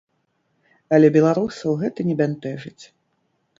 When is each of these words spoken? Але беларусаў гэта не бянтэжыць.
Але 0.97 1.11
беларусаў 1.17 1.71
гэта 1.83 1.99
не 2.09 2.19
бянтэжыць. 2.25 2.83